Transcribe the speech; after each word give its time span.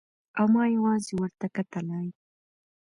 او 0.39 0.45
ما 0.55 0.63
يوازې 0.75 1.13
ورته 1.21 1.45
کتلای. 1.55 2.07